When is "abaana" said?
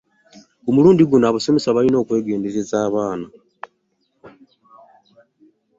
2.87-3.27